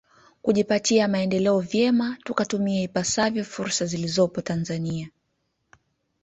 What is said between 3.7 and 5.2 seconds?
zilizopo Tanzania